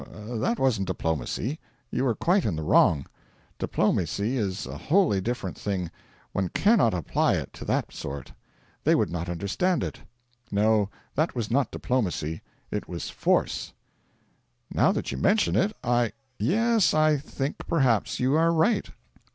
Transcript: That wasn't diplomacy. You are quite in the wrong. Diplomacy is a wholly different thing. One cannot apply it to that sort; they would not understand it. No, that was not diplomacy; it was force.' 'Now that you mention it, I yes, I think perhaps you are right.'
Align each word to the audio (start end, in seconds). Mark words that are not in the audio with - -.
That 0.09 0.57
wasn't 0.57 0.87
diplomacy. 0.87 1.59
You 1.91 2.07
are 2.07 2.15
quite 2.15 2.43
in 2.43 2.55
the 2.55 2.63
wrong. 2.63 3.05
Diplomacy 3.59 4.35
is 4.35 4.65
a 4.65 4.75
wholly 4.75 5.21
different 5.21 5.59
thing. 5.59 5.91
One 6.31 6.49
cannot 6.49 6.95
apply 6.95 7.35
it 7.35 7.53
to 7.53 7.65
that 7.65 7.93
sort; 7.93 8.33
they 8.83 8.95
would 8.95 9.11
not 9.11 9.29
understand 9.29 9.83
it. 9.83 9.99
No, 10.49 10.89
that 11.13 11.35
was 11.35 11.51
not 11.51 11.69
diplomacy; 11.69 12.41
it 12.71 12.89
was 12.89 13.11
force.' 13.11 13.73
'Now 14.71 14.91
that 14.91 15.11
you 15.11 15.19
mention 15.19 15.55
it, 15.55 15.71
I 15.83 16.13
yes, 16.39 16.95
I 16.95 17.17
think 17.17 17.59
perhaps 17.67 18.19
you 18.19 18.33
are 18.33 18.51
right.' 18.51 18.89